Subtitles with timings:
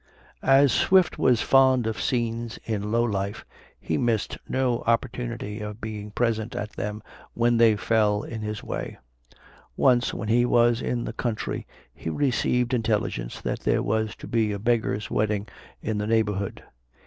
[0.41, 3.45] As Swift was fond of scenes in low life,
[3.79, 7.03] he missed no opportunity of being present at them
[7.35, 8.97] when they fell in his way.
[9.77, 14.51] Once when he was in the country, he received intelligence that there was to be
[14.51, 15.47] a beggar's wedding
[15.83, 16.63] in the neighborhood.